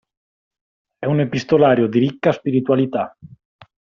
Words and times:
È 0.97 1.05
un 1.05 1.19
epistolario 1.19 1.85
di 1.85 1.99
ricca 1.99 2.31
spiritualità. 2.31 3.15